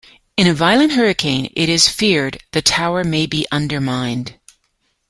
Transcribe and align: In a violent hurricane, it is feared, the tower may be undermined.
In 0.35 0.47
a 0.47 0.53
violent 0.55 0.93
hurricane, 0.93 1.53
it 1.55 1.69
is 1.69 1.87
feared, 1.87 2.41
the 2.53 2.61
tower 2.63 3.03
may 3.03 3.27
be 3.27 3.45
undermined. 3.51 4.39